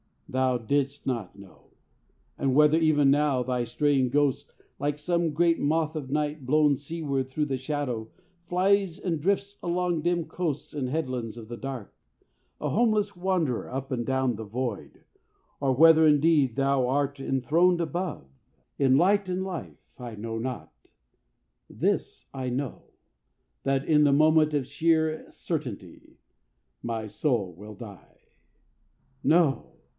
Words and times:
Thou 0.27 0.57
didst 0.59 1.05
not 1.05 1.37
know. 1.37 1.71
And 2.37 2.55
whether 2.55 2.77
even 2.77 3.11
now 3.11 3.43
Thy 3.43 3.65
straying 3.65 4.09
ghost, 4.09 4.53
like 4.79 4.97
some 4.97 5.33
great 5.33 5.59
moth 5.59 5.93
of 5.95 6.09
night 6.09 6.45
Blown 6.45 6.77
seaward 6.77 7.27
through 7.27 7.45
the 7.47 7.57
shadow, 7.57 8.09
flies 8.47 8.97
and 8.97 9.19
drifts 9.19 9.59
Along 9.61 10.01
dim 10.01 10.25
coasts 10.25 10.73
and 10.73 10.89
headlands 10.89 11.35
of 11.37 11.49
the 11.49 11.57
dark, 11.57 11.93
A 12.61 12.69
homeless 12.69 13.15
wanderer 13.15 13.69
up 13.69 13.91
and 13.91 14.05
down 14.05 14.37
the 14.37 14.45
void, 14.45 15.03
Or 15.59 15.73
whether 15.73 16.07
indeed 16.07 16.55
thou 16.55 16.87
art 16.87 17.19
enthroned 17.19 17.81
above 17.81 18.25
In 18.79 18.95
light 18.97 19.27
and 19.29 19.43
life, 19.43 19.91
I 19.99 20.15
know 20.15 20.39
not. 20.39 20.71
This 21.69 22.25
I 22.33 22.49
know 22.49 22.85
That 23.63 23.83
in 23.83 24.05
the 24.05 24.13
moment 24.13 24.53
of 24.53 24.65
sheer 24.65 25.29
certainty 25.29 26.17
My 26.81 27.05
soul 27.05 27.53
will 27.53 27.75
die. 27.75 28.17
"No! 29.23 29.67